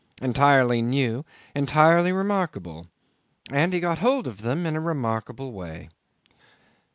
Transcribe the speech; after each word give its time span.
Entirely 0.19 0.81
new, 0.81 1.23
entirely 1.55 2.11
remarkable. 2.11 2.87
And 3.51 3.71
he 3.71 3.79
got 3.79 3.99
hold 3.99 4.25
of 4.25 4.41
them 4.41 4.65
in 4.65 4.75
a 4.75 4.79
remarkable 4.81 5.51
way. 5.53 5.89